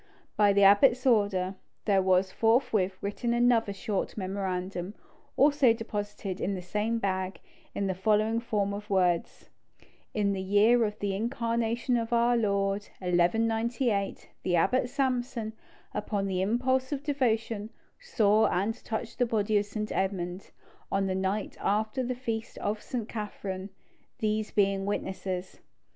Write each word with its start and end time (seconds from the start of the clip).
By 0.35 0.51
the 0.51 0.63
abbot's 0.63 1.05
order, 1.05 1.53
there 1.85 2.01
was 2.01 2.31
forthwith 2.31 2.97
written 3.01 3.35
another 3.35 3.71
short 3.71 4.17
memorandum, 4.17 4.95
also 5.37 5.73
deposited 5.73 6.41
in 6.41 6.55
the 6.55 6.61
same 6.63 6.97
bag, 6.97 7.39
in 7.75 7.85
the 7.85 7.93
following 7.93 8.39
form 8.39 8.73
of 8.73 8.89
words: 8.89 9.51
"In 10.15 10.33
the 10.33 10.41
year 10.41 10.85
of 10.85 10.97
the 10.97 11.15
incarnation 11.15 11.97
of 11.97 12.11
our 12.11 12.35
Lord, 12.35 12.87
1198, 12.97 14.27
the 14.41 14.55
abbot 14.55 14.89
Samson, 14.89 15.53
upon 15.93 16.25
the 16.25 16.41
impulse 16.41 16.91
of 16.91 17.03
devotion, 17.03 17.69
saw 17.99 18.47
and 18.47 18.73
touched 18.83 19.19
the 19.19 19.27
body 19.27 19.55
of 19.59 19.67
St. 19.67 19.91
Edmund 19.91 20.49
on 20.91 21.05
the 21.05 21.13
night 21.13 21.57
after 21.61 22.01
the 22.03 22.15
feast 22.15 22.57
of 22.57 22.81
St. 22.81 23.07
Catherine, 23.07 23.69
these 24.17 24.49
being 24.49 24.87
witnesses." 24.87 25.59